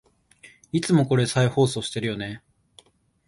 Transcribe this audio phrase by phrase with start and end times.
[0.71, 2.41] いつもこれ再放送してるよね